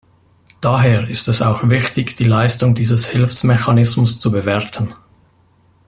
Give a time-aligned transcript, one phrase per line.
[0.61, 4.95] Daher ist es auch wichtig, die Leistung dieses Hilfsmechanismus zu bewerten.